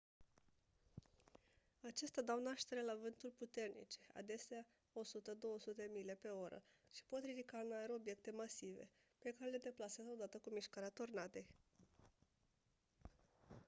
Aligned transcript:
acestea 1.81 2.23
dau 2.23 2.39
naștere 2.41 2.81
la 2.81 2.95
vânturi 3.01 3.33
puternice 3.33 3.99
adesea 4.13 4.65
100-200 4.67 5.91
mile/oră 5.93 6.63
și 6.91 7.03
pot 7.03 7.23
ridica 7.23 7.57
în 7.57 7.71
aer 7.71 7.89
obiecte 7.89 8.31
masive 8.31 8.89
pe 9.17 9.31
care 9.31 9.49
le 9.51 9.57
deplasează 9.57 10.09
odată 10.11 10.37
cu 10.37 10.49
mișcarea 10.49 10.89
tornadei 10.89 11.47